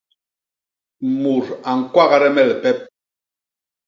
Mut 1.19 1.45
a 1.69 1.71
ñkwagde 1.79 2.27
me 2.35 2.41
lipep. 2.49 2.79